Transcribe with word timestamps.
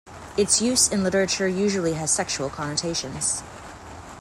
Its 0.35 0.59
use 0.63 0.87
in 0.91 1.03
literature 1.03 1.47
usually 1.47 1.93
has 1.93 2.09
sexual 2.09 2.49
connotations. 2.49 3.43